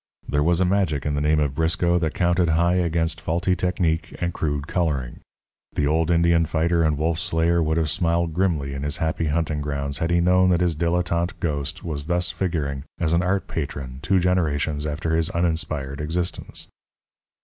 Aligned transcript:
There 0.27 0.41
was 0.41 0.59
a 0.59 0.65
magic 0.65 1.05
in 1.05 1.13
the 1.13 1.21
name 1.21 1.39
of 1.39 1.53
Briscoe 1.53 1.99
that 1.99 2.15
counted 2.15 2.49
high 2.49 2.77
against 2.77 3.21
faulty 3.21 3.55
technique 3.55 4.15
and 4.19 4.33
crude 4.33 4.65
colouring. 4.65 5.19
The 5.75 5.85
old 5.85 6.09
Indian 6.09 6.47
fighter 6.47 6.81
and 6.81 6.97
wolf 6.97 7.19
slayer 7.19 7.61
would 7.61 7.77
have 7.77 7.91
smiled 7.91 8.33
grimly 8.33 8.73
in 8.73 8.81
his 8.81 8.97
happy 8.97 9.27
hunting 9.27 9.61
grounds 9.61 9.99
had 9.99 10.09
he 10.09 10.19
known 10.19 10.49
that 10.49 10.61
his 10.61 10.75
dilettante 10.75 11.39
ghost 11.39 11.83
was 11.83 12.07
thus 12.07 12.31
figuring 12.31 12.83
as 12.99 13.13
an 13.13 13.21
art 13.21 13.47
patron 13.47 13.99
two 14.01 14.19
generations 14.19 14.87
after 14.87 15.15
his 15.15 15.29
uninspired 15.29 16.01
existence. 16.01 16.65